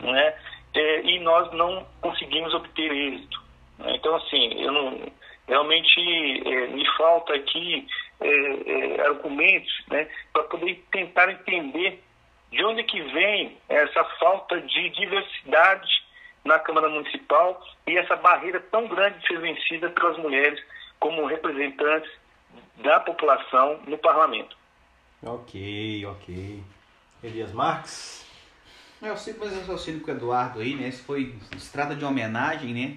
[0.01, 0.35] né,
[0.75, 3.41] é, e nós não conseguimos obter êxito.
[3.79, 3.95] Né?
[3.97, 5.13] Então, assim, eu não,
[5.47, 7.87] realmente é, me falta aqui
[8.21, 12.03] é, é, argumentos né, para poder tentar entender
[12.51, 16.02] de onde que vem essa falta de diversidade
[16.45, 20.63] na Câmara Municipal e essa barreira tão grande de ser vencida pelas mulheres
[20.99, 22.11] como representantes
[22.83, 24.57] da população no parlamento.
[25.23, 26.63] Ok, ok.
[27.23, 28.27] Elias Marques?
[29.01, 30.89] É, eu sei mais raciocínio com o Eduardo aí, né?
[30.89, 31.35] Isso foi.
[31.59, 32.97] Se trata de homenagem, né?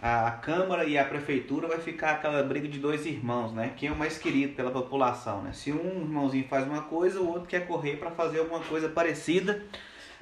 [0.00, 3.72] A Câmara e a Prefeitura vai ficar aquela briga de dois irmãos, né?
[3.76, 5.52] Quem é o mais querido pela população, né?
[5.52, 9.64] Se um irmãozinho faz uma coisa, o outro quer correr para fazer alguma coisa parecida,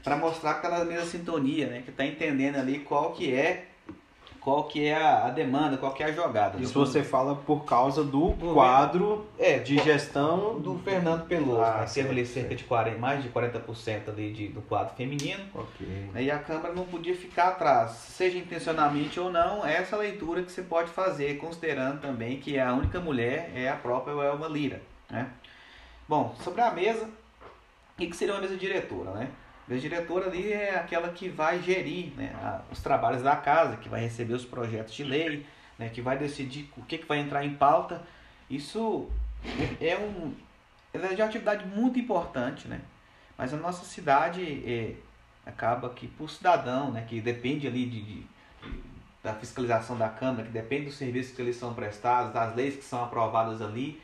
[0.05, 1.83] para mostrar que tá na mesma sintonia, né?
[1.85, 3.69] Que tá entendendo ali qual que é
[4.45, 6.61] qual que é a, a, demanda, qual que é a jogada.
[6.61, 11.87] Isso você fala por causa do, quadro é, de gestão do Fernando Peloso, ah, né?
[11.87, 15.43] teve ali cerca de 40, mais de 40% ali de, do quadro feminino.
[15.55, 16.11] Okay.
[16.23, 20.61] E a Câmara não podia ficar atrás, seja intencionalmente ou não, essa leitura que você
[20.61, 24.83] pode fazer, considerando também que a única mulher é a própria Elma Lira.
[25.09, 25.27] Né?
[26.07, 29.31] Bom, sobre a mesa, o que seria uma mesa diretora, né?
[29.71, 33.89] A diretora ali é aquela que vai gerir né, a, os trabalhos da casa, que
[33.89, 35.47] vai receber os projetos de lei,
[35.79, 38.03] né, que vai decidir o que, que vai entrar em pauta.
[38.51, 39.09] Isso
[39.81, 40.35] é, um,
[40.93, 42.83] é uma atividade muito importante, né?
[43.37, 44.95] mas a nossa cidade é,
[45.45, 48.27] acaba que, por cidadão, né, que depende ali de, de,
[49.23, 52.85] da fiscalização da Câmara, que depende dos serviços que eles são prestados, das leis que
[52.85, 54.01] são aprovadas ali,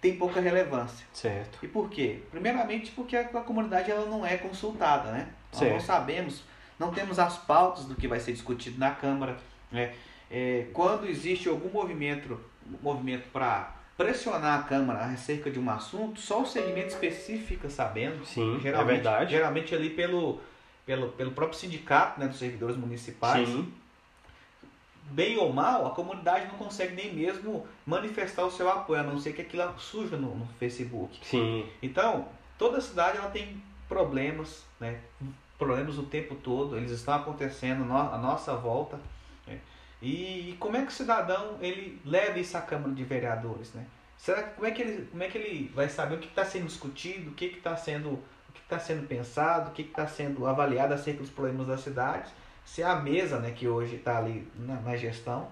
[0.00, 1.06] tem pouca relevância.
[1.12, 1.58] Certo.
[1.62, 2.20] E por quê?
[2.30, 5.28] Primeiramente porque a, a comunidade ela não é consultada, né?
[5.52, 5.72] Nós certo.
[5.72, 6.42] não sabemos,
[6.78, 9.36] não temos as pautas do que vai ser discutido na Câmara.
[9.70, 9.94] Né?
[10.30, 12.38] É, quando existe algum movimento,
[12.82, 18.24] movimento para pressionar a Câmara acerca de um assunto, só o segmento específico fica sabendo.
[18.26, 19.30] Sim, é geralmente, é verdade.
[19.30, 20.40] Geralmente ali pelo,
[20.84, 23.48] pelo, pelo próprio sindicato né, dos servidores municipais.
[23.48, 23.72] Sim
[25.10, 29.18] bem ou mal, a comunidade não consegue nem mesmo manifestar o seu apoio, a não
[29.18, 31.18] ser que aquilo suja no, no Facebook.
[31.22, 31.66] Sim.
[31.82, 35.00] Então, toda cidade ela tem problemas, né?
[35.58, 38.98] problemas o tempo todo, eles estão acontecendo à nossa volta.
[39.46, 39.58] Né?
[40.02, 43.72] E, e, como é que o cidadão ele leva isso à Câmara de Vereadores?
[43.72, 43.86] Né?
[44.18, 46.44] Será que, como, é que ele, como é que ele vai saber o que está
[46.44, 50.46] sendo discutido, o que está sendo, o que está sendo pensado, o que está sendo
[50.46, 52.30] avaliado acerca dos problemas da cidade?
[52.66, 55.48] Se a mesa, né, que hoje está ali na, na, gestão,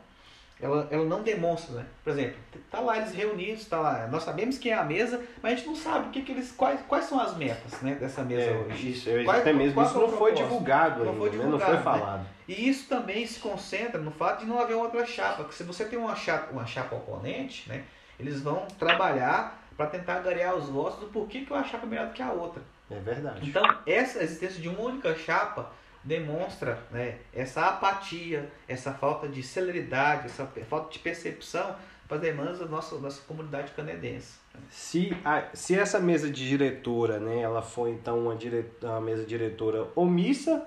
[0.61, 1.87] ela, ela não demonstra, né?
[2.03, 2.37] Por exemplo,
[2.71, 5.67] tá lá eles reunidos, tá lá, nós sabemos quem é a mesa, mas a gente
[5.67, 8.57] não sabe o que, que eles, quais, quais são as metas, né, dessa mesa é,
[8.59, 8.91] hoje.
[8.91, 11.65] Isso, eu, quais, até mesmo isso não foi divulgado, não ainda, foi divulgado, né?
[11.65, 12.21] não foi falado.
[12.21, 12.27] Né?
[12.49, 15.85] E isso também se concentra no fato de não haver outra chapa, que se você
[15.85, 17.85] tem uma chapa, uma chapa oponente, né,
[18.19, 22.07] eles vão trabalhar para tentar ganhar os votos do porquê que uma chapa é melhor
[22.09, 22.61] do que a outra.
[22.91, 23.49] É verdade.
[23.49, 25.71] Então, essa existência de uma única chapa
[26.05, 31.75] demonstra né, essa apatia, essa falta de celeridade, essa falta de percepção
[32.07, 34.39] para as demandas da nossa, nossa comunidade canadense.
[34.69, 39.25] Se, a, se essa mesa de diretora, né, ela foi então uma, dire, uma mesa
[39.25, 40.67] diretora omissa,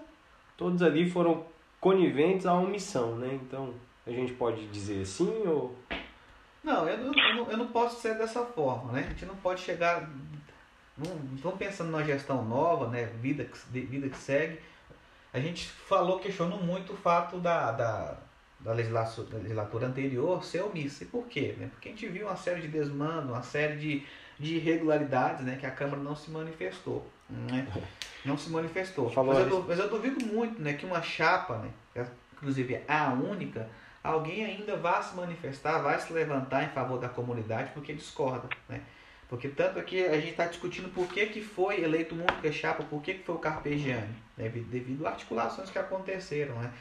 [0.57, 1.45] todos ali foram
[1.79, 3.39] coniventes à omissão, né?
[3.41, 3.73] Então,
[4.05, 5.75] a gente pode dizer assim ou...
[6.63, 9.05] Não, eu não, eu não, eu não posso ser dessa forma, né?
[9.05, 10.09] A gente não pode chegar...
[10.97, 13.05] Não, pensando numa gestão nova, né?
[13.21, 14.59] Vida que, vida que segue
[15.37, 18.17] a gente falou, questionou muito o fato da, da,
[18.59, 21.03] da, legislatura, da legislatura anterior ser omissa.
[21.03, 21.55] E por quê?
[21.57, 21.69] Né?
[21.71, 24.05] Porque a gente viu uma série de desmandos, uma série de,
[24.39, 27.07] de irregularidades né, que a Câmara não se manifestou.
[27.29, 27.67] Né?
[28.25, 29.11] Não se manifestou.
[29.23, 33.69] Mas eu, mas eu, duvido muito né, que uma chapa, né, inclusive é a única,
[34.03, 38.49] alguém ainda vá se manifestar, vai se levantar em favor da comunidade porque discorda.
[38.67, 38.81] Né?
[39.29, 42.83] Porque tanto aqui a gente está discutindo por que, que foi eleito o Múnica Chapa,
[42.83, 44.49] por que, que foi o Carpegiani, né?
[44.49, 46.55] devido a articulações que aconteceram.
[46.55, 46.71] Né?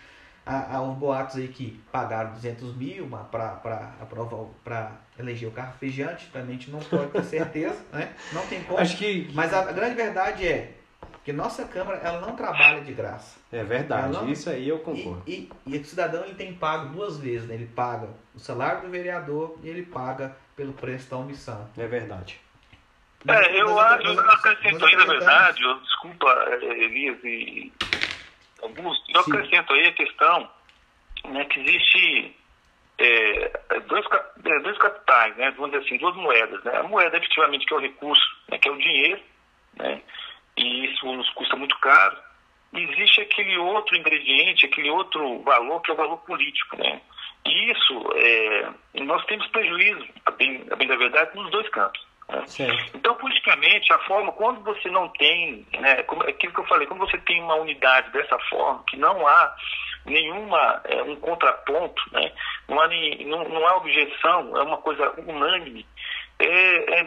[0.44, 6.58] Há, há uns boatos aí que pagaram 200 mil para eleger o Carpegiani, também a
[6.58, 8.14] gente não pode ter certeza, né?
[8.32, 8.78] não tem como.
[8.78, 9.28] Acho que...
[9.34, 10.72] Mas a grande verdade é
[11.26, 13.40] que nossa Câmara ela não trabalha de graça.
[13.50, 14.28] É verdade, não...
[14.28, 15.24] isso aí eu concordo.
[15.26, 17.56] E, e, e o cidadão ele tem pago duas vezes, né?
[17.56, 21.68] ele paga o salário do vereador e ele paga pelo preço da omissão.
[21.76, 22.38] É verdade.
[23.26, 26.28] É, eu, acho, eu acrescento aí, na verdade, eu, desculpa,
[26.62, 27.72] Elias e
[28.62, 30.48] alguns, eu acrescento aí a questão
[31.24, 32.36] né, que existe
[32.98, 34.06] é, dois,
[34.44, 36.62] é, dois capitais, né, vamos dizer assim, duas moedas.
[36.62, 36.76] Né?
[36.76, 39.20] A moeda, efetivamente, que é o recurso, né, que é o dinheiro,
[39.76, 40.00] né,
[40.56, 42.16] e isso nos custa muito caro.
[42.72, 46.76] E existe aquele outro ingrediente, aquele outro valor, que é o valor político.
[46.76, 47.00] Né?
[47.46, 48.70] E isso, é,
[49.04, 52.04] nós temos prejuízo, a bem, a bem da verdade, nos dois campos.
[52.28, 52.44] Né?
[52.94, 57.00] Então, politicamente, a forma, quando você não tem, né, como, aquilo que eu falei, quando
[57.00, 59.54] você tem uma unidade dessa forma, que não há
[60.04, 62.32] nenhuma é, um contraponto, né?
[62.68, 65.86] não, há nem, não, não há objeção, é uma coisa unânime.
[66.38, 67.06] É, é,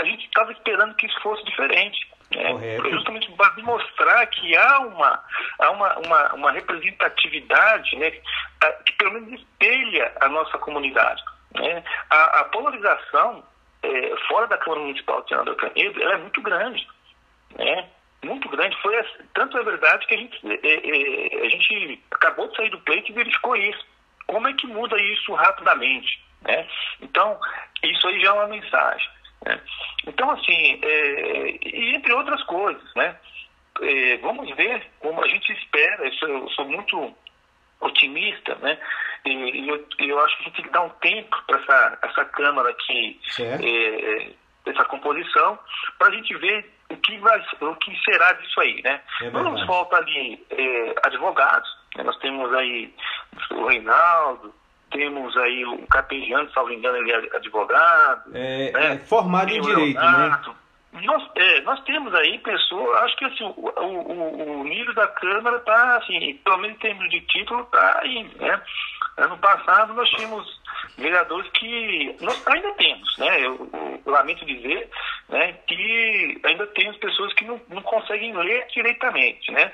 [0.00, 2.08] a gente estava esperando que isso fosse diferente.
[2.34, 2.78] Né?
[2.90, 5.24] Justamente para demonstrar que há uma,
[5.58, 8.10] há uma, uma, uma representatividade né?
[8.10, 11.22] que pelo menos espelha a nossa comunidade.
[11.54, 11.82] Né?
[12.08, 13.44] A, a polarização
[13.82, 16.86] é, fora da Câmara Municipal de Senador Canedo ela é muito grande.
[17.56, 17.88] Né?
[18.24, 18.76] muito grande.
[18.82, 22.70] Foi assim, tanto é verdade que a gente, é, é, a gente acabou de sair
[22.70, 23.84] do pleito e verificou isso.
[24.26, 26.22] Como é que muda isso rapidamente?
[26.42, 26.66] Né?
[27.00, 27.38] Então,
[27.82, 29.08] isso aí já é uma mensagem.
[29.44, 29.60] Né?
[30.06, 33.16] Então, assim, é, e entre outras coisas, né?
[33.82, 36.04] É, vamos ver como a gente espera.
[36.04, 37.14] Eu sou, eu sou muito
[37.80, 38.78] otimista, né?
[39.24, 41.98] E, e eu, eu, acho que a gente tem que dar um tempo para essa,
[42.02, 44.32] essa Câmara aqui, é,
[44.66, 45.58] essa composição,
[45.98, 49.00] para a gente ver o que, vai, o que será disso aí, né?
[49.22, 52.02] É nos falta ali é, advogados, né?
[52.02, 52.92] nós temos aí
[53.52, 54.54] o Reinaldo,
[54.90, 58.30] temos aí o Capejano, salvo engano, ele é advogado.
[58.34, 58.94] É, né?
[58.94, 60.50] é formado em direito, Leonardo.
[60.50, 60.56] né?
[61.04, 65.56] Nós, é, nós temos aí pessoas, acho que assim, o, o, o nível da Câmara
[65.58, 68.60] está, assim, pelo menos em termos de título, está aí, né?
[69.16, 70.60] Ano passado nós tínhamos
[70.98, 73.40] vereadores que nós ainda temos, né?
[73.40, 74.90] Eu, eu, lamento dizer,
[75.28, 79.72] né, que ainda temos pessoas que não, não conseguem ler diretamente, né?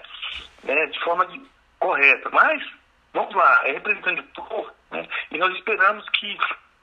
[0.64, 1.40] né de forma de,
[1.78, 2.28] correta.
[2.30, 2.62] Mas,
[3.16, 5.08] vamos lá, é representante do povo, né?
[5.30, 6.38] E nós esperamos que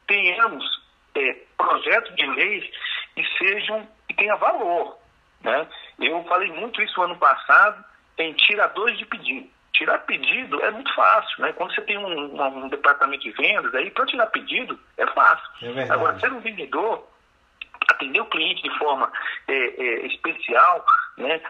[0.08, 0.66] tenhamos
[1.16, 2.66] é, projetos de leis
[3.16, 4.98] que sejam, que tenha valor,
[5.42, 5.68] né?
[6.00, 7.86] Eu falei muito isso ano passado
[8.18, 11.52] em tiradores de pedido tirar pedido é muito fácil, né?
[11.54, 15.46] Quando você tem um, um departamento de vendas, aí para tirar pedido é fácil.
[15.64, 17.08] É Agora, ser um vendedor,
[17.90, 19.12] atender o cliente de forma
[19.48, 20.86] é, é, especial,
[21.18, 21.42] né?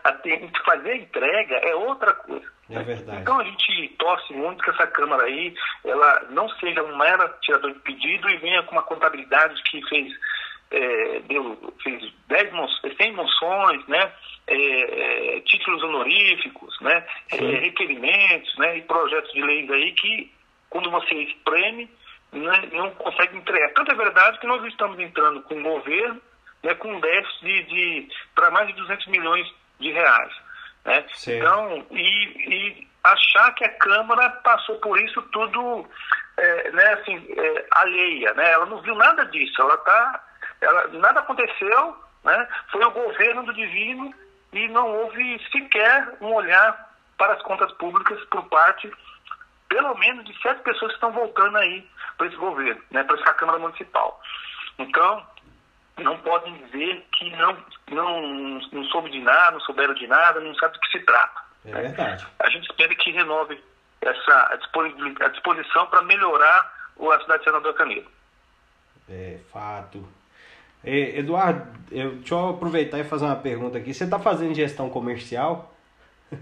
[0.65, 2.52] Fazer entrega é outra coisa.
[2.69, 3.21] É verdade.
[3.21, 7.71] Então a gente torce muito que essa Câmara aí, ela não seja um mero tirador
[7.73, 10.13] de pedido e venha com uma contabilidade que fez
[10.73, 12.52] é, deu, fez 10
[12.97, 14.12] 100 moções, né,
[14.47, 20.32] é, é, títulos honoríficos, né, é, requerimentos né, e projetos de leis aí que,
[20.69, 21.88] quando você espreme,
[22.32, 23.71] né, não consegue entregar.
[23.73, 26.19] Tanto é verdade que nós estamos entrando com o governo
[26.63, 30.34] né, com um déficit de, de para mais de 200 milhões de reais.
[30.86, 31.06] Né?
[31.28, 35.86] Então, e, e, achar que a Câmara passou por isso tudo
[36.38, 38.34] é, né, assim, é, alheia.
[38.34, 38.52] Né?
[38.52, 40.23] Ela não viu nada disso, ela está
[40.62, 42.47] ela, nada aconteceu, né?
[42.71, 44.13] foi o governo do divino
[44.54, 48.91] e não houve sequer um olhar para as contas públicas por parte,
[49.67, 51.86] pelo menos, de sete pessoas que estão voltando aí
[52.17, 53.04] para esse governo, né?
[53.04, 54.21] para essa Câmara Municipal.
[54.80, 55.26] Então,
[55.98, 57.58] não podem dizer que não,
[57.92, 58.22] não,
[58.72, 61.42] não soube de nada, não souberam de nada, não sabe do que se trata.
[61.66, 61.82] É né?
[61.82, 62.28] verdade.
[62.40, 63.62] A gente espera que renove
[64.02, 64.60] essa
[65.22, 68.10] a disposição para melhorar a cidade de Senador Canedo.
[69.10, 70.08] É fato.
[70.86, 73.94] Eduardo, eu, deixa eu aproveitar e fazer uma pergunta aqui.
[73.94, 75.74] Você está fazendo gestão comercial?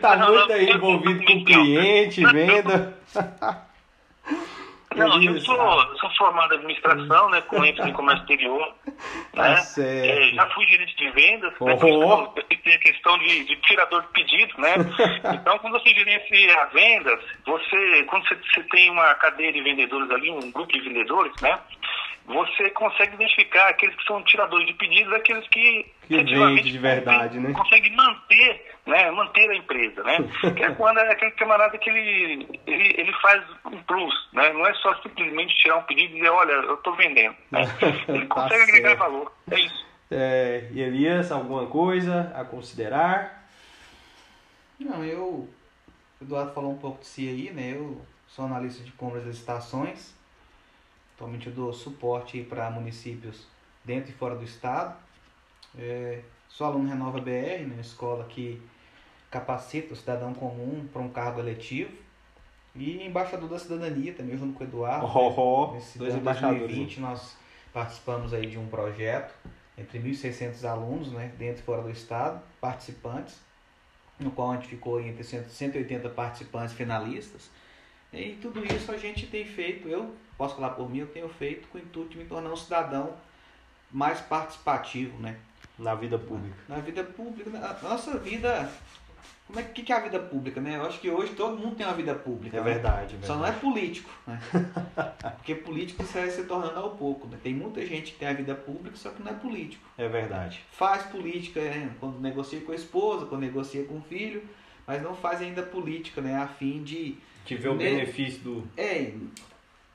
[0.00, 2.94] tá muito aí envolvido com cliente, venda.
[4.96, 8.74] Não, eu sou, sou formado em administração, né, com ênfase em comércio exterior.
[9.34, 9.62] Tá né?
[9.78, 11.64] É, já fui gerente de vendas, oh.
[11.64, 14.74] né, questão, tem a questão de, de, tirador de pedido, né?
[15.32, 20.30] então, quando você gerencia vendas, você, quando você, você tem uma cadeia de vendedores ali,
[20.30, 21.58] um grupo de vendedores, né?
[22.26, 27.38] Você consegue identificar aqueles que são tiradores de pedidos, aqueles que, que efetivamente de verdade,
[27.38, 27.58] conseguem, né?
[27.58, 30.18] conseguem manter, né, manter a empresa, né?
[30.54, 34.52] que é quando é aquele camarada que ele, ele, ele faz um plus, né?
[34.52, 37.34] Não é só simplesmente tirar um pedido e dizer, olha, eu estou vendendo.
[37.50, 37.62] Né?
[38.08, 38.68] Ele tá consegue certo.
[38.68, 39.32] agregar valor.
[39.50, 39.86] É isso.
[40.10, 43.48] É, Elias, alguma coisa a considerar?
[44.78, 45.48] Não, eu.
[46.20, 47.72] O Eduardo falou um pouco de si aí, né?
[47.76, 50.19] Eu sou analista de compras e licitações
[51.20, 53.46] Atualmente eu dou suporte para municípios
[53.84, 54.96] dentro e fora do estado.
[55.78, 58.58] É, sou aluno Renova BR, né, escola que
[59.30, 61.92] capacita o cidadão comum para um cargo eletivo.
[62.74, 65.04] E embaixador da cidadania também, junto com o Eduardo.
[65.04, 67.36] Oh, oh, Nesse dois ano 2020 nós
[67.70, 69.34] participamos aí de um projeto
[69.76, 73.38] entre 1.600 alunos, né, dentro e fora do estado, participantes.
[74.18, 77.50] no qual a gente ficou entre 180 participantes finalistas.
[78.12, 81.68] E tudo isso a gente tem feito, eu posso falar por mim, eu tenho feito
[81.68, 83.14] com o intuito de me tornar um cidadão
[83.90, 85.36] mais participativo, né?
[85.78, 86.56] Na vida pública.
[86.68, 88.70] Na vida pública, na nossa vida.
[89.46, 90.76] Como é que, que é a vida pública, né?
[90.76, 92.56] Eu acho que hoje todo mundo tem uma vida pública.
[92.56, 92.72] É né?
[92.72, 93.66] verdade, é Só não é verdade.
[93.66, 94.40] político, né?
[95.36, 97.36] Porque político isso vai se tornando ao pouco, né?
[97.42, 99.84] Tem muita gente que tem a vida pública, só que não é político.
[99.98, 100.60] É verdade.
[100.70, 101.90] Faz política, né?
[101.98, 104.42] Quando negocia com a esposa, quando negocia com o filho,
[104.86, 106.36] mas não faz ainda política, né?
[106.36, 107.18] A fim de
[107.56, 108.68] Vê o Ne- benefício do.
[108.76, 109.12] é,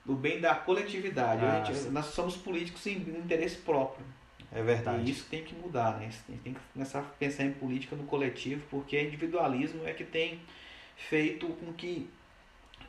[0.06, 1.44] do bem da coletividade.
[1.44, 4.06] Ah, gente- nós somos políticos sem interesse próprio.
[4.52, 5.04] É verdade.
[5.04, 6.06] E isso tem que mudar, né?
[6.08, 10.04] A gente tem que começar a pensar em política no coletivo, porque individualismo é que
[10.04, 10.40] tem
[10.96, 12.10] feito com que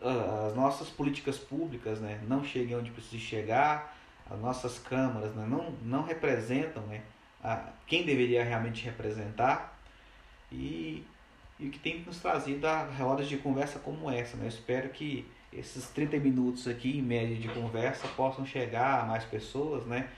[0.01, 3.97] ah, as nossas políticas públicas né, não cheguem onde precisam chegar,
[4.31, 7.01] as nossas câmaras né, não, não representam né,
[7.43, 9.77] a, quem deveria realmente representar
[10.53, 11.03] e,
[11.59, 14.37] e o que tem nos trazido a rodas de conversa como essa.
[14.37, 14.45] Né?
[14.45, 19.25] Eu espero que esses 30 minutos aqui, em média, de conversa possam chegar a mais
[19.25, 20.09] pessoas, né?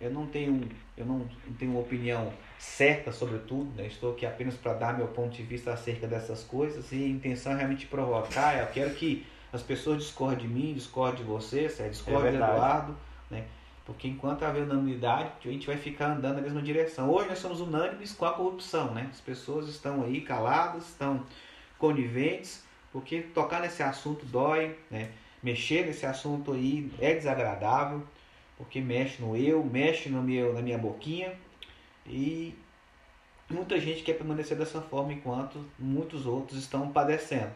[0.00, 1.26] Eu não tenho, eu não
[1.58, 3.86] tenho uma opinião certa sobre tudo, né?
[3.86, 7.52] Estou aqui apenas para dar meu ponto de vista acerca dessas coisas e a intenção
[7.52, 8.58] é realmente provocar.
[8.58, 12.52] Eu quero que as pessoas discordem de mim, discordem de você, Sérgio, discordem do verdade.
[12.52, 12.96] Eduardo,
[13.30, 13.44] né?
[13.86, 17.08] Porque enquanto haver unanimidade, a gente vai ficar andando na mesma direção.
[17.08, 19.08] Hoje nós somos unânimes com a corrupção, né?
[19.10, 21.24] As pessoas estão aí caladas, estão
[21.78, 25.12] coniventes, porque tocar nesse assunto dói, né?
[25.40, 28.02] Mexer nesse assunto aí é desagradável,
[28.58, 31.32] porque mexe no eu, mexe no meu, na minha boquinha
[32.04, 32.58] e
[33.48, 37.52] muita gente quer permanecer dessa forma enquanto muitos outros estão padecendo.